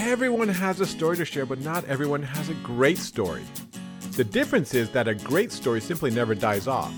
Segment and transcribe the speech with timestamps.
[0.00, 3.42] Everyone has a story to share, but not everyone has a great story.
[4.12, 6.94] The difference is that a great story simply never dies off.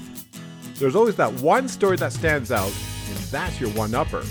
[0.75, 2.71] There's always that one story that stands out,
[3.09, 4.23] and that's your one upper.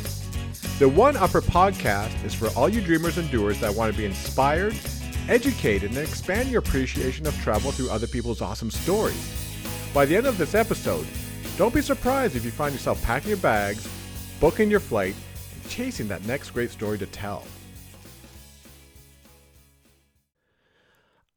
[0.77, 4.05] The One Upper podcast is for all you dreamers and doers that want to be
[4.05, 4.75] inspired,
[5.27, 9.59] educated, and expand your appreciation of travel through other people's awesome stories.
[9.95, 11.07] By the end of this episode,
[11.57, 13.89] don't be surprised if you find yourself packing your bags,
[14.39, 15.15] booking your flight,
[15.55, 17.43] and chasing that next great story to tell.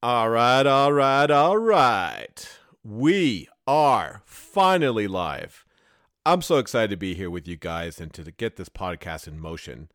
[0.05, 2.59] All right, all right, all right.
[2.83, 5.65] We are finally live.
[6.27, 9.39] I'm so excited to be here with you guys and to get this podcast in
[9.39, 9.91] motion.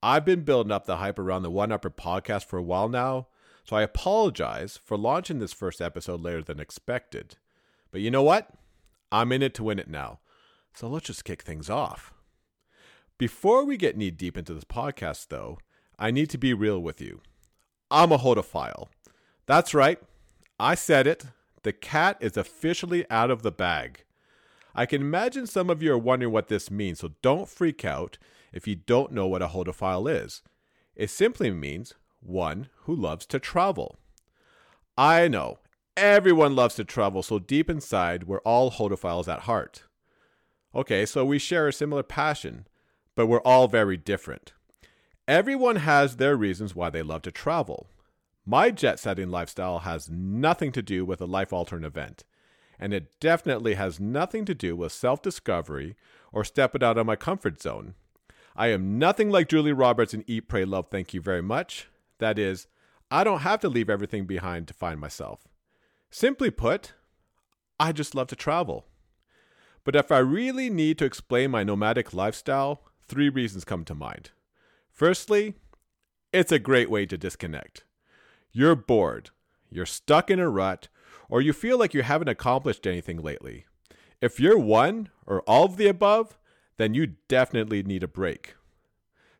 [0.00, 3.26] I've been building up the hype around the One Upper podcast for a while now,
[3.64, 7.34] so I apologize for launching this first episode later than expected.
[7.90, 8.48] But you know what?
[9.10, 10.20] I'm in it to win it now.
[10.72, 12.14] So let's just kick things off.
[13.18, 15.58] Before we get knee deep into this podcast, though,
[15.98, 17.22] I need to be real with you.
[17.90, 18.86] I'm a hodophile.
[19.46, 19.98] That's right.
[20.58, 21.24] I said it.
[21.62, 24.04] The cat is officially out of the bag.
[24.74, 28.18] I can imagine some of you are wondering what this means, so don't freak out
[28.52, 30.42] if you don't know what a hodophile is.
[30.96, 33.98] It simply means one who loves to travel.
[34.96, 35.58] I know,
[35.96, 39.84] everyone loves to travel, so deep inside, we're all hodophiles at heart.
[40.74, 42.66] Okay, so we share a similar passion,
[43.14, 44.52] but we're all very different.
[45.28, 47.88] Everyone has their reasons why they love to travel.
[48.44, 52.24] My jet setting lifestyle has nothing to do with a life altering event,
[52.78, 55.94] and it definitely has nothing to do with self discovery
[56.32, 57.94] or stepping out of my comfort zone.
[58.56, 61.88] I am nothing like Julia Roberts in Eat, Pray, Love, Thank You Very Much.
[62.18, 62.66] That is,
[63.10, 65.46] I don't have to leave everything behind to find myself.
[66.10, 66.94] Simply put,
[67.78, 68.86] I just love to travel.
[69.84, 74.30] But if I really need to explain my nomadic lifestyle, three reasons come to mind.
[74.90, 75.54] Firstly,
[76.32, 77.84] it's a great way to disconnect.
[78.52, 79.30] You're bored,
[79.70, 80.88] you're stuck in a rut,
[81.30, 83.64] or you feel like you haven't accomplished anything lately.
[84.20, 86.38] If you're one or all of the above,
[86.76, 88.54] then you definitely need a break.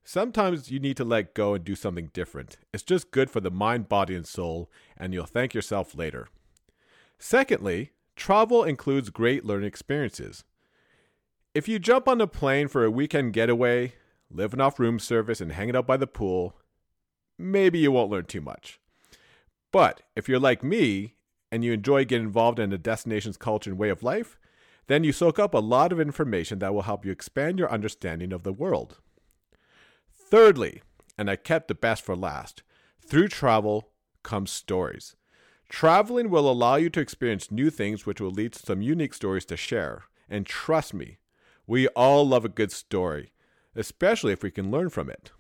[0.03, 2.56] Sometimes you need to let go and do something different.
[2.72, 6.28] It's just good for the mind, body, and soul, and you'll thank yourself later.
[7.19, 10.44] Secondly, travel includes great learning experiences.
[11.54, 13.92] If you jump on a plane for a weekend getaway,
[14.31, 16.56] living off room service, and hanging out by the pool,
[17.38, 18.81] maybe you won't learn too much.
[19.72, 21.16] But if you're like me
[21.50, 24.38] and you enjoy getting involved in a destination's culture and way of life,
[24.87, 28.32] then you soak up a lot of information that will help you expand your understanding
[28.32, 28.99] of the world.
[30.12, 30.82] Thirdly,
[31.16, 32.62] and I kept the best for last,
[33.00, 33.91] through travel
[34.22, 35.16] comes stories.
[35.69, 39.47] Traveling will allow you to experience new things which will lead to some unique stories
[39.47, 40.05] to share.
[40.28, 41.19] And trust me,
[41.66, 43.32] we all love a good story,
[43.75, 45.32] especially if we can learn from it.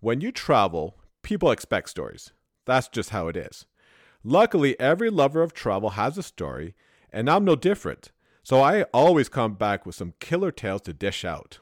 [0.00, 2.32] When you travel, people expect stories.
[2.66, 3.64] That's just how it is.
[4.22, 6.74] Luckily, every lover of travel has a story,
[7.12, 8.10] and I'm no different,
[8.42, 11.60] so I always come back with some killer tales to dish out.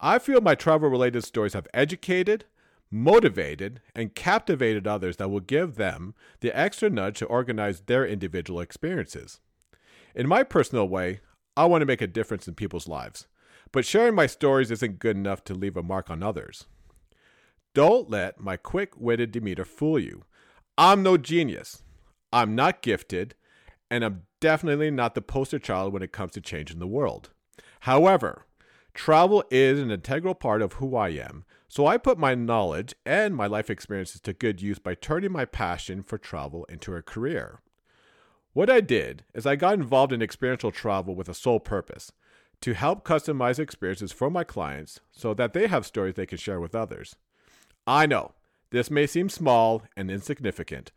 [0.00, 2.44] I feel my travel related stories have educated,
[2.90, 8.60] motivated, and captivated others that will give them the extra nudge to organize their individual
[8.60, 9.40] experiences.
[10.14, 11.20] In my personal way,
[11.56, 13.28] I want to make a difference in people's lives,
[13.70, 16.66] but sharing my stories isn't good enough to leave a mark on others.
[17.72, 20.24] Don't let my quick witted demeanor fool you.
[20.76, 21.84] I'm no genius.
[22.32, 23.34] I'm not gifted,
[23.90, 27.30] and I'm definitely not the poster child when it comes to changing the world.
[27.80, 28.46] However,
[28.92, 33.36] travel is an integral part of who I am, so I put my knowledge and
[33.36, 37.60] my life experiences to good use by turning my passion for travel into a career.
[38.52, 42.10] What I did is I got involved in experiential travel with a sole purpose
[42.62, 46.60] to help customize experiences for my clients so that they have stories they can share
[46.60, 47.14] with others.
[47.86, 48.32] I know,
[48.70, 50.92] this may seem small and insignificant,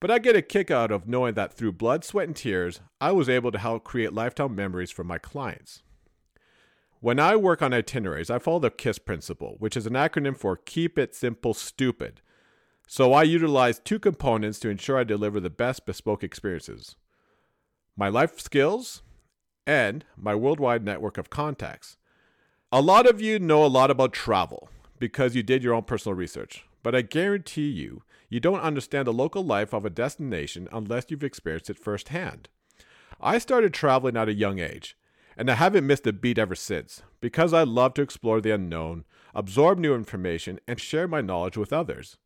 [0.00, 3.12] but I get a kick out of knowing that through blood, sweat, and tears, I
[3.12, 5.82] was able to help create lifetime memories for my clients.
[7.00, 10.56] When I work on itineraries, I follow the KISS principle, which is an acronym for
[10.56, 12.20] Keep It Simple Stupid.
[12.86, 16.96] So I utilize two components to ensure I deliver the best bespoke experiences
[17.96, 19.02] my life skills
[19.66, 21.96] and my worldwide network of contacts.
[22.72, 24.68] A lot of you know a lot about travel
[25.04, 26.64] because you did your own personal research.
[26.82, 31.22] But I guarantee you, you don't understand the local life of a destination unless you've
[31.22, 32.48] experienced it firsthand.
[33.20, 34.96] I started traveling at a young age,
[35.36, 39.04] and I haven't missed a beat ever since because I love to explore the unknown,
[39.34, 42.16] absorb new information, and share my knowledge with others.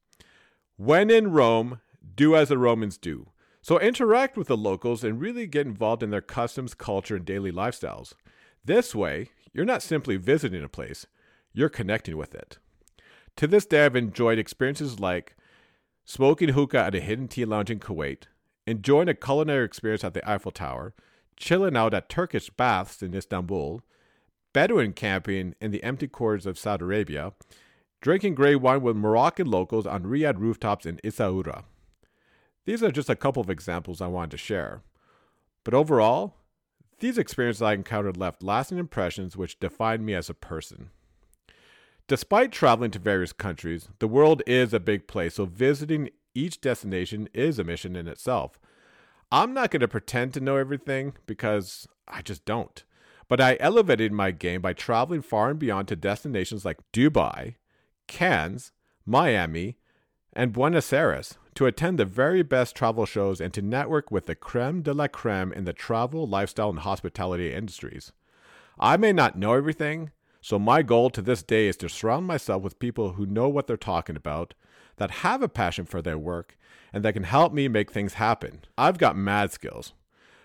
[0.77, 1.81] When in Rome,
[2.15, 3.31] do as the Romans do.
[3.61, 7.51] So interact with the locals and really get involved in their customs, culture, and daily
[7.51, 8.13] lifestyles.
[8.65, 11.09] This way, you're not simply visiting a place,
[11.53, 12.59] you're connecting with it.
[13.39, 15.37] To this day, I've enjoyed experiences like
[16.05, 18.25] smoking hookah at a hidden tea lounge in Kuwait,
[18.67, 20.93] enjoying a culinary experience at the Eiffel Tower,
[21.37, 23.83] chilling out at Turkish baths in Istanbul,
[24.53, 27.33] Bedouin camping in the empty quarters of Saudi Arabia,
[28.01, 31.63] drinking grey wine with Moroccan locals on riad rooftops in Essaouira.
[32.65, 34.83] These are just a couple of examples I wanted to share.
[35.63, 36.35] But overall,
[36.99, 40.91] these experiences I encountered left lasting impressions which defined me as a person.
[42.09, 47.29] Despite traveling to various countries, the world is a big place, so visiting each destination
[47.35, 48.59] is a mission in itself.
[49.31, 52.83] I'm not going to pretend to know everything because I just don't.
[53.29, 57.57] But I elevated my game by traveling far and beyond to destinations like Dubai,
[58.07, 58.73] Cannes,
[59.05, 59.77] Miami,
[60.33, 64.35] and Buenos Aires to attend the very best travel shows and to network with the
[64.35, 68.13] creme de la creme in the travel, lifestyle, and hospitality industries.
[68.81, 72.63] I may not know everything, so my goal to this day is to surround myself
[72.63, 74.55] with people who know what they're talking about,
[74.97, 76.57] that have a passion for their work,
[76.93, 78.65] and that can help me make things happen.
[78.77, 79.93] I've got mad skills,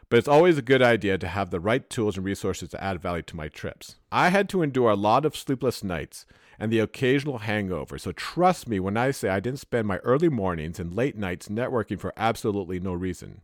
[0.09, 3.01] but it's always a good idea to have the right tools and resources to add
[3.01, 3.95] value to my trips.
[4.11, 6.25] I had to endure a lot of sleepless nights
[6.59, 10.29] and the occasional hangover, so trust me when I say I didn't spend my early
[10.29, 13.43] mornings and late nights networking for absolutely no reason.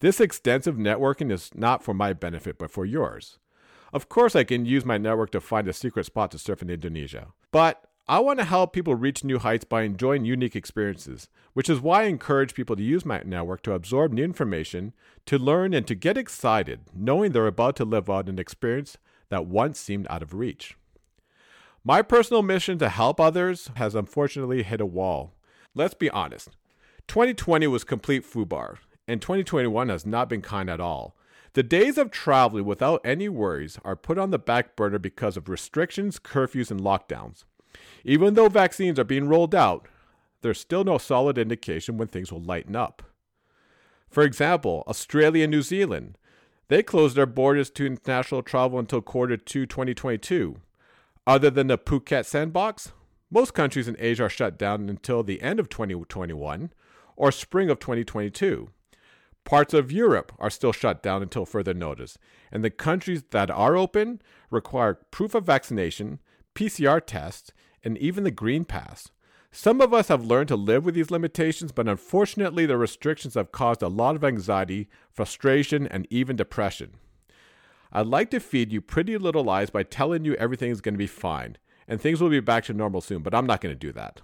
[0.00, 3.38] This extensive networking is not for my benefit, but for yours.
[3.92, 6.70] Of course, I can use my network to find a secret spot to surf in
[6.70, 11.70] Indonesia, but I want to help people reach new heights by enjoying unique experiences, which
[11.70, 14.94] is why I encourage people to use my network to absorb new information,
[15.26, 18.98] to learn, and to get excited, knowing they're about to live out an experience
[19.28, 20.76] that once seemed out of reach.
[21.84, 25.32] My personal mission to help others has unfortunately hit a wall.
[25.74, 26.50] Let's be honest
[27.06, 31.16] 2020 was complete foobar, and 2021 has not been kind at all.
[31.54, 35.48] The days of traveling without any worries are put on the back burner because of
[35.48, 37.44] restrictions, curfews, and lockdowns.
[38.04, 39.88] Even though vaccines are being rolled out,
[40.42, 43.02] there's still no solid indication when things will lighten up.
[44.08, 46.16] For example, Australia and New Zealand,
[46.68, 50.56] they closed their borders to international travel until quarter two 2022.
[51.26, 52.92] Other than the Phuket sandbox,
[53.30, 56.72] most countries in Asia are shut down until the end of 2021
[57.16, 58.70] or spring of 2022.
[59.44, 62.18] Parts of Europe are still shut down until further notice,
[62.52, 64.20] and the countries that are open
[64.50, 66.20] require proof of vaccination,
[66.54, 67.52] PCR tests,
[67.82, 69.10] and even the Green Pass.
[69.52, 73.50] Some of us have learned to live with these limitations, but unfortunately, the restrictions have
[73.50, 76.94] caused a lot of anxiety, frustration, and even depression.
[77.92, 80.98] I'd like to feed you pretty little lies by telling you everything is going to
[80.98, 81.56] be fine
[81.90, 84.22] and things will be back to normal soon, but I'm not going to do that.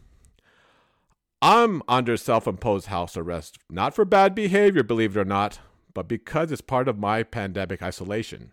[1.43, 5.61] I'm under self imposed house arrest, not for bad behavior, believe it or not,
[5.93, 8.53] but because it's part of my pandemic isolation.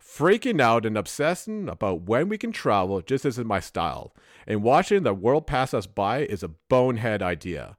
[0.00, 4.14] Freaking out and obsessing about when we can travel just isn't my style,
[4.46, 7.76] and watching the world pass us by is a bonehead idea.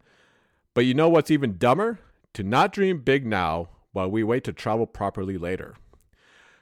[0.75, 1.99] But you know what's even dumber?
[2.33, 5.75] To not dream big now while we wait to travel properly later.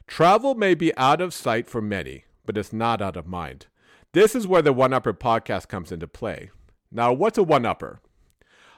[0.07, 3.67] Travel may be out of sight for many, but it's not out of mind.
[4.13, 6.49] This is where the One Upper podcast comes into play.
[6.91, 7.99] Now, what's a one upper?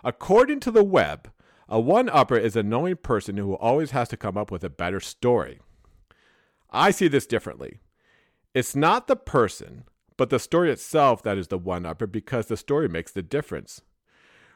[0.04, 1.32] According to the web,
[1.68, 4.70] a one upper is a knowing person who always has to come up with a
[4.70, 5.60] better story.
[6.72, 7.80] I see this differently.
[8.54, 9.84] It's not the person,
[10.18, 13.82] but the story itself that is the one upper because the story makes the difference.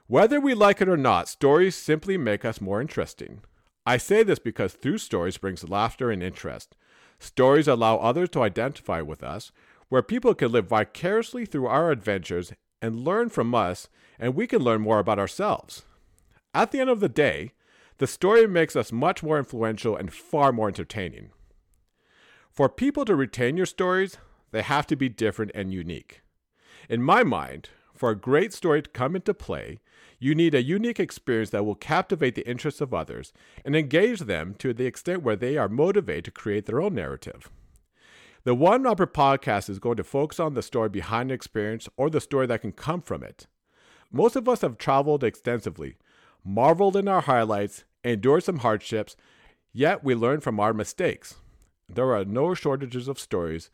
[0.08, 3.42] Whether we like it or not, stories simply make us more interesting.
[3.86, 6.76] I say this because through stories brings laughter and interest.
[7.20, 9.52] Stories allow others to identify with us,
[9.90, 13.88] where people can live vicariously through our adventures and learn from us,
[14.20, 15.84] and we can learn more about ourselves.
[16.54, 17.54] At the end of the day,
[17.98, 21.30] the story makes us much more influential and far more entertaining.
[22.52, 24.18] For people to retain your stories,
[24.52, 26.22] they have to be different and unique.
[26.90, 29.80] In my mind, for a great story to come into play,
[30.20, 33.32] you need a unique experience that will captivate the interests of others
[33.64, 37.50] and engage them to the extent where they are motivated to create their own narrative.
[38.46, 42.10] The One Upper podcast is going to focus on the story behind the experience or
[42.10, 43.48] the story that can come from it.
[44.12, 45.96] Most of us have traveled extensively,
[46.44, 49.16] marveled in our highlights, endured some hardships,
[49.72, 51.36] yet we learn from our mistakes.
[51.88, 53.70] There are no shortages of stories,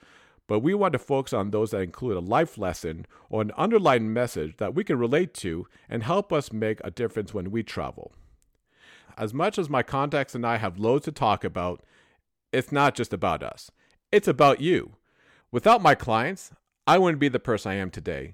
[0.46, 4.14] but we want to focus on those that include a life lesson or an underlying
[4.14, 8.12] message that we can relate to and help us make a difference when we travel.
[9.18, 11.82] As much as my contacts and I have loads to talk about,
[12.52, 13.72] it's not just about us.
[14.12, 14.94] It's about you.
[15.52, 16.52] Without my clients,
[16.88, 18.34] I wouldn't be the person I am today.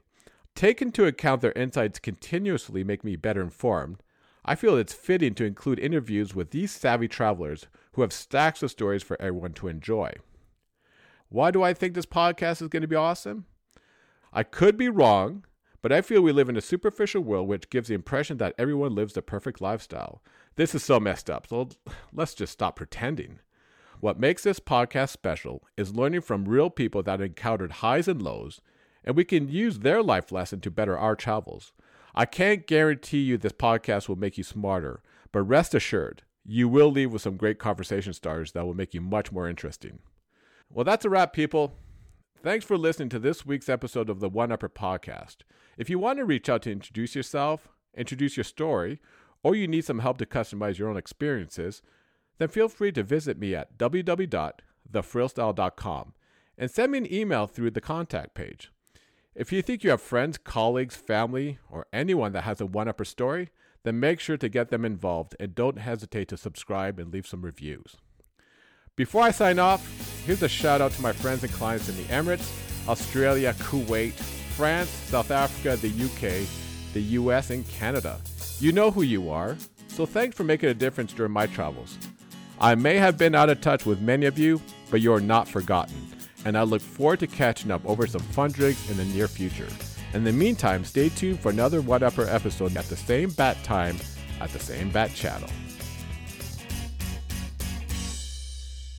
[0.55, 4.01] Take into account their insights continuously make me better informed.
[4.46, 8.72] I feel it's fitting to include interviews with these savvy travelers who have stacks of
[8.72, 10.13] stories for everyone to enjoy.
[11.27, 13.46] Why do I think this podcast is going to be awesome?
[14.32, 15.44] I could be wrong,
[15.82, 18.96] but I feel we live in a superficial world which gives the impression that everyone
[18.96, 20.22] lives the perfect lifestyle.
[20.55, 21.67] This is so messed up, so
[22.13, 23.39] let's just stop pretending.
[24.06, 28.62] What makes this podcast special is learning from real people that encountered highs and lows,
[29.04, 31.74] and we can use their life lesson to better our travels.
[32.14, 36.92] I can't guarantee you this podcast will make you smarter, but rest assured, you will
[36.92, 39.98] leave with some great conversation starters that will make you much more interesting.
[40.72, 41.74] Well, that's a wrap, people.
[42.44, 45.38] Thanks for listening to this week's episode of the One Upper Podcast.
[45.80, 49.02] If you want to reach out to introduce yourself, introduce your story,
[49.42, 51.82] or you need some help to customize your own experiences,
[52.38, 56.13] then feel free to visit me at www.thefrillstyle.com
[56.58, 58.72] and send me an email through the contact page.
[59.36, 63.04] If you think you have friends, colleagues, family, or anyone that has a one upper
[63.04, 63.50] story,
[63.84, 67.42] then make sure to get them involved and don't hesitate to subscribe and leave some
[67.42, 67.98] reviews.
[68.96, 69.86] Before I sign off,
[70.25, 72.50] here's a shout out to my friends and clients in the Emirates,
[72.88, 74.13] Australia, Kuwait,
[74.56, 76.48] France, South Africa, the UK,
[76.94, 78.22] the US, and Canada.
[78.60, 79.58] You know who you are,
[79.89, 81.98] so thanks for making a difference during my travels.
[82.60, 85.48] I may have been out of touch with many of you, but you are not
[85.48, 85.96] forgotten,
[86.46, 89.68] and I look forward to catching up over some fun drinks in the near future.
[90.14, 93.98] In the meantime, stay tuned for another One Upper episode at the same bat time
[94.40, 95.50] at the same bat channel.